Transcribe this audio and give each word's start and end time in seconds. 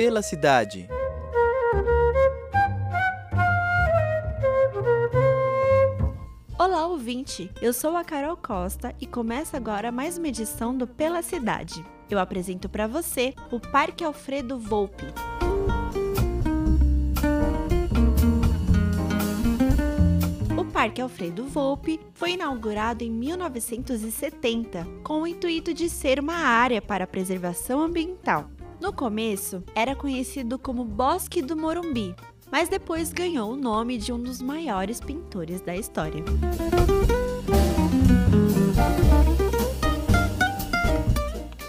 Pela 0.00 0.22
cidade. 0.22 0.88
Olá, 6.58 6.86
ouvinte! 6.86 7.50
Eu 7.60 7.74
sou 7.74 7.94
a 7.94 8.02
Carol 8.02 8.34
Costa 8.34 8.94
e 8.98 9.06
começa 9.06 9.58
agora 9.58 9.92
mais 9.92 10.16
uma 10.16 10.28
edição 10.28 10.74
do 10.74 10.86
Pela 10.86 11.20
Cidade. 11.20 11.84
Eu 12.08 12.18
apresento 12.18 12.66
para 12.66 12.86
você 12.86 13.34
o 13.50 13.60
Parque 13.60 14.02
Alfredo 14.02 14.58
Volpe. 14.58 15.04
O 20.58 20.64
Parque 20.72 21.02
Alfredo 21.02 21.44
Volpe 21.44 22.00
foi 22.14 22.30
inaugurado 22.30 23.04
em 23.04 23.10
1970 23.10 24.86
com 25.04 25.20
o 25.20 25.26
intuito 25.26 25.74
de 25.74 25.90
ser 25.90 26.18
uma 26.18 26.36
área 26.36 26.80
para 26.80 27.06
preservação 27.06 27.82
ambiental. 27.82 28.48
No 28.80 28.94
começo, 28.94 29.62
era 29.74 29.94
conhecido 29.94 30.58
como 30.58 30.84
Bosque 30.84 31.42
do 31.42 31.54
Morumbi, 31.54 32.14
mas 32.50 32.66
depois 32.70 33.12
ganhou 33.12 33.52
o 33.52 33.56
nome 33.56 33.98
de 33.98 34.10
um 34.10 34.18
dos 34.18 34.40
maiores 34.40 35.00
pintores 35.00 35.60
da 35.60 35.76
história. 35.76 36.24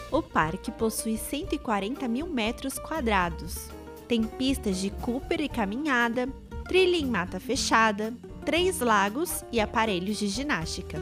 O 0.09 0.22
parque 0.22 0.72
possui 0.72 1.18
140 1.18 2.08
mil 2.08 2.28
metros 2.28 2.80
quadrados. 2.80 3.68
Tem 4.08 4.23
pistas 4.23 4.78
de 4.78 4.90
Cooper 4.90 5.42
e 5.42 5.50
caminhada, 5.50 6.30
trilha 6.70 6.96
em 6.96 7.06
mata 7.06 7.42
fechada, 7.42 8.14
três 8.46 8.80
lagos 8.80 9.44
e 9.52 9.59
aparelhos 9.59 10.18
de 10.18 10.30
ginástica. 10.30 10.98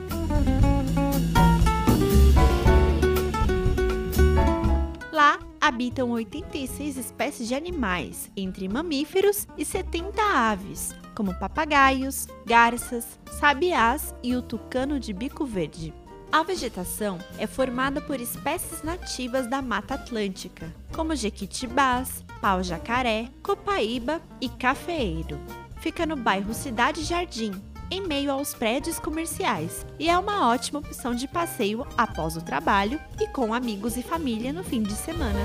Habitam 5.69 6.09
86 6.09 6.97
espécies 6.97 7.47
de 7.47 7.53
animais, 7.53 8.31
entre 8.35 8.67
mamíferos 8.67 9.47
e 9.55 9.63
70 9.63 10.19
aves, 10.19 10.95
como 11.15 11.37
papagaios, 11.37 12.27
garças, 12.43 13.19
sabiás 13.39 14.15
e 14.23 14.35
o 14.35 14.41
tucano 14.41 14.99
de 14.99 15.13
bico 15.13 15.45
verde. 15.45 15.93
A 16.31 16.41
vegetação 16.41 17.19
é 17.37 17.45
formada 17.45 18.01
por 18.01 18.19
espécies 18.19 18.81
nativas 18.81 19.47
da 19.47 19.61
Mata 19.61 19.93
Atlântica, 19.93 20.73
como 20.91 21.15
jequitibás, 21.15 22.25
pau-jacaré, 22.41 23.29
copaíba 23.43 24.21
e 24.41 24.49
cafeeiro. 24.49 25.39
Fica 25.81 26.03
no 26.03 26.15
bairro 26.17 26.53
Cidade 26.53 27.03
Jardim, 27.03 27.51
em 27.91 28.05
meio 28.07 28.31
aos 28.31 28.53
prédios 28.53 28.99
comerciais, 28.99 29.85
e 29.97 30.09
é 30.09 30.17
uma 30.17 30.47
ótima 30.47 30.79
opção 30.79 31.13
de 31.15 31.27
passeio 31.27 31.85
após 31.97 32.35
o 32.35 32.41
trabalho 32.41 32.99
e 33.19 33.27
com 33.27 33.53
amigos 33.53 33.97
e 33.97 34.01
família 34.01 34.53
no 34.53 34.63
fim 34.63 34.81
de 34.81 34.93
semana. 34.93 35.39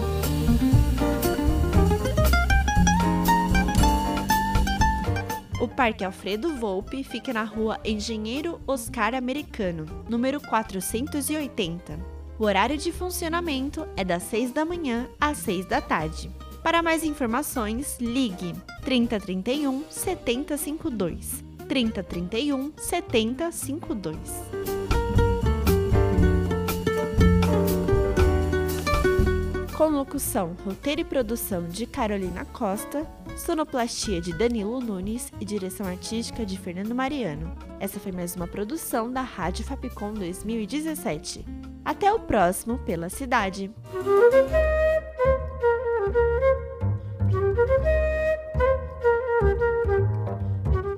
O 5.60 5.68
Parque 5.68 6.04
Alfredo 6.04 6.54
Volpe 6.56 7.02
fica 7.02 7.33
na 7.33 7.42
rua 7.42 7.80
Engenheiro 7.84 8.60
Oscar 8.66 9.14
Americano, 9.14 9.86
número 10.08 10.38
480. 10.38 11.98
O 12.38 12.44
horário 12.44 12.77
de 12.77 12.92
funcionamento 12.92 13.86
é 13.96 14.04
das 14.04 14.24
6 14.24 14.52
da 14.52 14.64
manhã 14.64 15.08
às 15.18 15.38
6 15.38 15.66
da 15.66 15.80
tarde. 15.80 16.30
Para 16.62 16.83
mais 16.83 17.04
informações, 17.04 17.96
ligue 18.00 18.54
3031 18.83 19.84
7052. 19.88 21.53
3031 21.64 22.73
7052. 22.77 24.19
Com 29.77 29.89
locução, 29.89 30.57
roteiro 30.64 31.01
e 31.01 31.05
produção 31.05 31.67
de 31.67 31.85
Carolina 31.85 32.45
Costa, 32.45 33.05
sonoplastia 33.36 34.20
de 34.20 34.33
Danilo 34.33 34.80
Nunes 34.80 35.33
e 35.41 35.45
direção 35.45 35.85
artística 35.85 36.47
de 36.47 36.57
Fernando 36.57 36.95
Mariano. 36.95 37.52
Essa 37.81 37.98
foi 37.98 38.13
mais 38.13 38.36
uma 38.36 38.46
produção 38.46 39.13
da 39.13 39.23
Rádio 39.23 39.64
Fapcom 39.64 40.14
2017. 40.14 41.45
Até 41.85 42.13
o 42.13 42.20
próximo 42.20 42.79
Pela 42.79 43.08
Cidade. 43.08 43.70